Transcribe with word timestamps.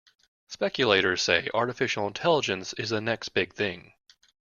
Speculators 0.47 1.21
say 1.21 1.47
artificial 1.53 2.07
intelligence 2.07 2.73
is 2.73 2.89
the 2.89 2.99
next 3.01 3.29
big 3.35 3.53
thing. 3.53 3.93